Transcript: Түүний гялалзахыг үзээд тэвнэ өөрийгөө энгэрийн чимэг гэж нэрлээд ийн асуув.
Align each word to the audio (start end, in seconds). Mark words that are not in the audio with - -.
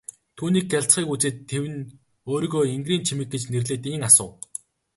Түүний 0.37 0.63
гялалзахыг 0.71 1.09
үзээд 1.15 1.37
тэвнэ 1.49 1.79
өөрийгөө 2.31 2.63
энгэрийн 2.75 3.03
чимэг 3.07 3.27
гэж 3.31 3.43
нэрлээд 3.47 3.85
ийн 3.91 4.03
асуув. 4.09 4.33